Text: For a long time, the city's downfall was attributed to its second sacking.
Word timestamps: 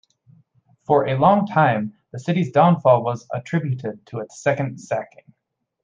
For 0.87 1.05
a 1.07 1.15
long 1.15 1.45
time, 1.45 1.93
the 2.11 2.17
city's 2.17 2.51
downfall 2.51 3.03
was 3.03 3.27
attributed 3.31 4.03
to 4.07 4.17
its 4.17 4.41
second 4.41 4.79
sacking. 4.79 5.31